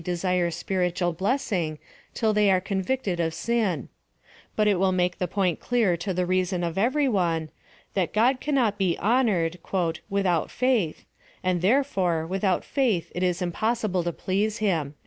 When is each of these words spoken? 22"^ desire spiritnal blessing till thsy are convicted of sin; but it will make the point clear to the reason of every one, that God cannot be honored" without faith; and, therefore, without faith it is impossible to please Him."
22"^ 0.01 0.03
desire 0.03 0.49
spiritnal 0.49 1.15
blessing 1.15 1.77
till 2.15 2.33
thsy 2.33 2.49
are 2.49 2.59
convicted 2.59 3.19
of 3.19 3.35
sin; 3.35 3.87
but 4.55 4.67
it 4.67 4.79
will 4.79 4.91
make 4.91 5.19
the 5.19 5.27
point 5.27 5.59
clear 5.59 5.95
to 5.95 6.11
the 6.11 6.25
reason 6.25 6.63
of 6.63 6.75
every 6.75 7.07
one, 7.07 7.49
that 7.93 8.11
God 8.11 8.41
cannot 8.41 8.79
be 8.79 8.97
honored" 8.97 9.59
without 10.09 10.49
faith; 10.49 11.05
and, 11.43 11.61
therefore, 11.61 12.25
without 12.25 12.65
faith 12.65 13.11
it 13.13 13.21
is 13.21 13.43
impossible 13.43 14.03
to 14.03 14.11
please 14.11 14.57
Him." 14.57 14.95